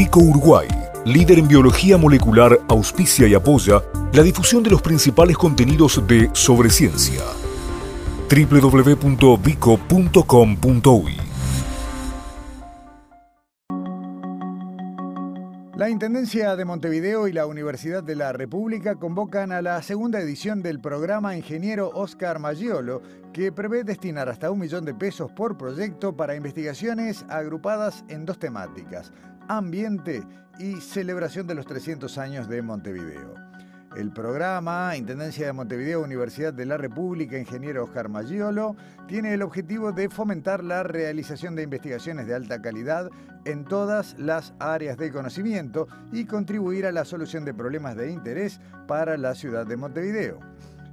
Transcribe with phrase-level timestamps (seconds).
[0.00, 0.66] Vico Uruguay,
[1.04, 3.82] líder en biología molecular, auspicia y apoya
[4.14, 7.20] la difusión de los principales contenidos de Sobre Ciencia.
[15.76, 20.62] La Intendencia de Montevideo y la Universidad de la República convocan a la segunda edición
[20.62, 23.02] del programa Ingeniero Oscar Maggiolo,
[23.34, 28.38] que prevé destinar hasta un millón de pesos por proyecto para investigaciones agrupadas en dos
[28.38, 29.12] temáticas,
[29.50, 30.22] ambiente
[30.60, 33.34] y celebración de los 300 años de Montevideo.
[33.96, 38.76] El programa Intendencia de Montevideo, Universidad de la República, Ingeniero Oscar Maggiolo,
[39.08, 43.10] tiene el objetivo de fomentar la realización de investigaciones de alta calidad
[43.44, 48.60] en todas las áreas de conocimiento y contribuir a la solución de problemas de interés
[48.86, 50.38] para la ciudad de Montevideo.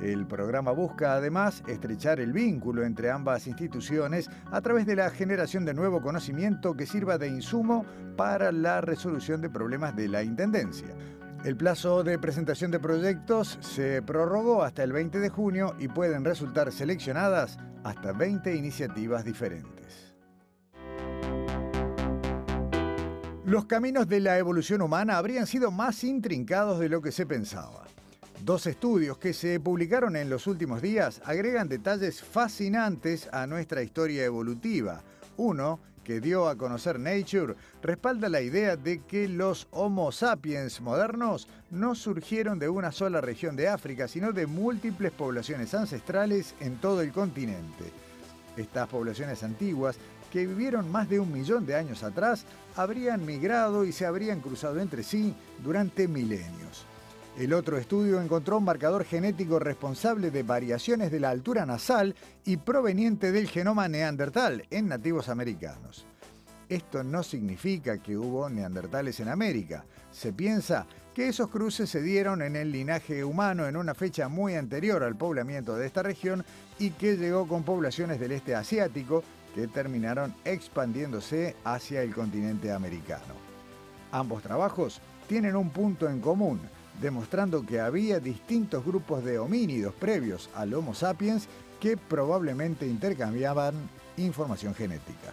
[0.00, 5.64] El programa busca además estrechar el vínculo entre ambas instituciones a través de la generación
[5.64, 7.84] de nuevo conocimiento que sirva de insumo
[8.16, 10.94] para la resolución de problemas de la Intendencia.
[11.44, 16.24] El plazo de presentación de proyectos se prorrogó hasta el 20 de junio y pueden
[16.24, 20.14] resultar seleccionadas hasta 20 iniciativas diferentes.
[23.44, 27.86] Los caminos de la evolución humana habrían sido más intrincados de lo que se pensaba.
[28.44, 34.24] Dos estudios que se publicaron en los últimos días agregan detalles fascinantes a nuestra historia
[34.24, 35.02] evolutiva.
[35.36, 41.48] Uno que dio a conocer Nature respalda la idea de que los Homo sapiens modernos
[41.70, 47.02] no surgieron de una sola región de África, sino de múltiples poblaciones ancestrales en todo
[47.02, 47.92] el continente.
[48.56, 49.98] Estas poblaciones antiguas,
[50.32, 52.44] que vivieron más de un millón de años atrás,
[52.76, 56.67] habrían migrado y se habrían cruzado entre sí durante milenios.
[57.38, 62.56] El otro estudio encontró un marcador genético responsable de variaciones de la altura nasal y
[62.56, 66.04] proveniente del genoma neandertal en nativos americanos.
[66.68, 69.84] Esto no significa que hubo neandertales en América.
[70.10, 74.56] Se piensa que esos cruces se dieron en el linaje humano en una fecha muy
[74.56, 76.44] anterior al poblamiento de esta región
[76.80, 79.22] y que llegó con poblaciones del este asiático
[79.54, 83.34] que terminaron expandiéndose hacia el continente americano.
[84.10, 86.58] Ambos trabajos tienen un punto en común
[87.00, 91.48] demostrando que había distintos grupos de homínidos previos al Homo sapiens
[91.80, 93.74] que probablemente intercambiaban
[94.16, 95.32] información genética.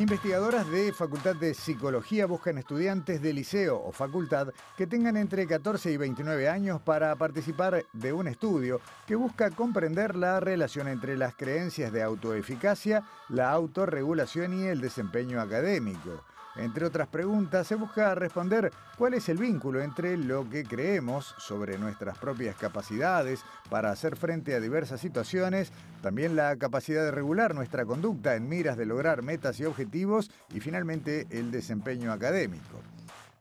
[0.00, 5.92] Investigadoras de Facultad de Psicología buscan estudiantes de liceo o facultad que tengan entre 14
[5.92, 11.34] y 29 años para participar de un estudio que busca comprender la relación entre las
[11.34, 16.24] creencias de autoeficacia, la autorregulación y el desempeño académico.
[16.56, 21.78] Entre otras preguntas, se busca responder cuál es el vínculo entre lo que creemos sobre
[21.78, 25.72] nuestras propias capacidades para hacer frente a diversas situaciones,
[26.02, 30.60] también la capacidad de regular nuestra conducta en miras de lograr metas y objetivos y
[30.60, 32.80] finalmente el desempeño académico.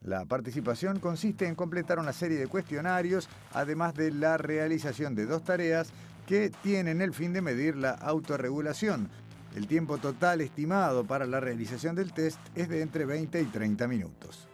[0.01, 5.43] La participación consiste en completar una serie de cuestionarios, además de la realización de dos
[5.43, 5.89] tareas
[6.25, 9.09] que tienen el fin de medir la autorregulación,
[9.55, 13.87] el tiempo total estimado para la realización del test es de entre 20 y 30
[13.87, 14.48] minutos.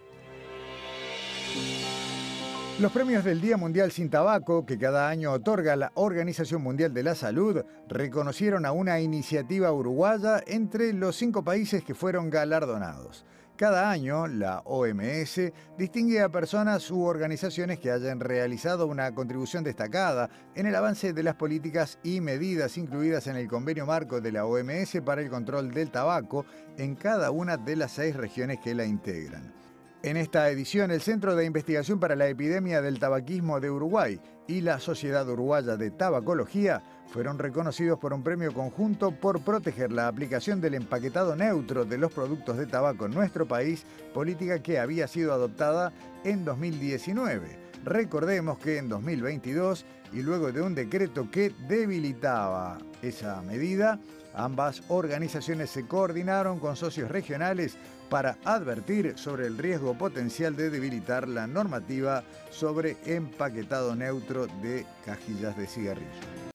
[2.77, 7.03] Los premios del Día Mundial sin Tabaco, que cada año otorga la Organización Mundial de
[7.03, 13.25] la Salud, reconocieron a una iniciativa uruguaya entre los cinco países que fueron galardonados.
[13.55, 20.29] Cada año, la OMS distingue a personas u organizaciones que hayan realizado una contribución destacada
[20.53, 24.45] en el avance de las políticas y medidas incluidas en el convenio marco de la
[24.45, 26.45] OMS para el control del tabaco
[26.77, 29.64] en cada una de las seis regiones que la integran.
[30.05, 34.61] En esta edición, el Centro de Investigación para la Epidemia del Tabaquismo de Uruguay y
[34.61, 40.61] la Sociedad Uruguaya de Tabacología fueron reconocidos por un premio conjunto por proteger la aplicación
[40.61, 43.83] del empaquetado neutro de los productos de tabaco en nuestro país,
[44.13, 45.91] política que había sido adoptada
[46.23, 47.64] en 2019.
[47.85, 53.99] Recordemos que en 2022, y luego de un decreto que debilitaba esa medida,
[54.33, 57.77] ambas organizaciones se coordinaron con socios regionales
[58.09, 65.55] para advertir sobre el riesgo potencial de debilitar la normativa sobre empaquetado neutro de cajillas
[65.55, 66.35] de cigarrillo.